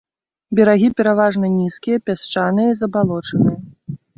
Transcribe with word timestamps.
Берагі 0.59 0.87
пераважна 1.01 1.45
нізкія, 1.57 1.97
пясчаныя 2.07 2.67
і 2.73 2.79
забалочаныя. 2.81 3.55